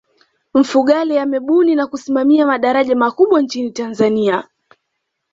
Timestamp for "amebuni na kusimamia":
1.21-2.45